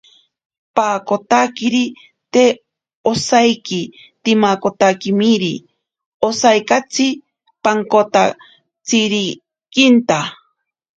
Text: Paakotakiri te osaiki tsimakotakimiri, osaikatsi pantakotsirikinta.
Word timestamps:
Paakotakiri 0.75 1.83
te 2.33 2.43
osaiki 3.11 3.81
tsimakotakimiri, 4.23 5.53
osaikatsi 6.29 7.05
pantakotsirikinta. 7.63 10.19